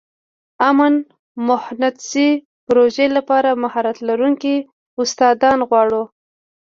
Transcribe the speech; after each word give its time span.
امن 0.69 0.93
مهندسي 1.47 2.29
پروژې 2.67 3.05
لپاره 3.17 3.49
مهارت 3.63 3.97
لرونکي 4.07 4.55
استادان 5.03 5.59
غواړو. 5.69 6.03